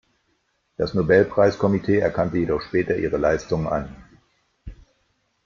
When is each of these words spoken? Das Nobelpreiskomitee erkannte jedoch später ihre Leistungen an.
Das 0.77 0.95
Nobelpreiskomitee 0.95 1.99
erkannte 1.99 2.39
jedoch 2.39 2.61
später 2.63 2.97
ihre 2.97 3.17
Leistungen 3.17 3.67
an. 3.67 3.95